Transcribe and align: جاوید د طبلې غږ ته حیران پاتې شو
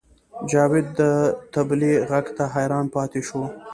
جاوید 0.49 0.87
د 0.99 1.01
طبلې 1.53 1.93
غږ 2.09 2.25
ته 2.37 2.43
حیران 2.55 2.85
پاتې 2.95 3.21
شو 3.27 3.41